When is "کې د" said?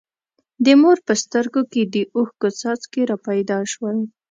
1.71-1.95